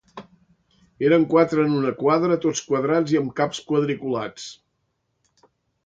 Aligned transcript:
Eren 1.09 1.27
quatre 1.33 1.65
en 1.69 1.75
una 1.81 1.93
quadra, 2.01 2.39
tots 2.47 2.65
quadrats 2.73 3.15
i 3.17 3.21
amb 3.23 3.33
caps 3.43 3.63
quadriculats. 3.71 4.51